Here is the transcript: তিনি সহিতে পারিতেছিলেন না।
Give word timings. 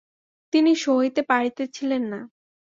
তিনি 0.53 0.71
সহিতে 0.83 1.21
পারিতেছিলেন 1.29 2.03
না। 2.11 2.19